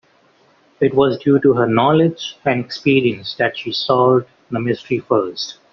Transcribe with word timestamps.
It 0.79 0.95
was 0.95 1.19
due 1.19 1.39
to 1.41 1.53
her 1.53 1.67
knowledge 1.67 2.35
and 2.43 2.59
experience 2.65 3.35
that 3.35 3.55
she 3.55 3.71
solved 3.71 4.25
the 4.49 4.59
mystery 4.59 4.97
first. 4.97 5.59